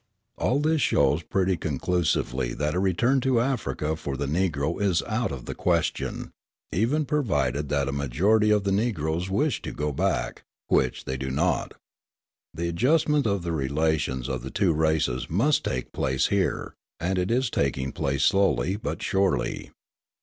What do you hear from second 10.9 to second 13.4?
they do not. The adjustment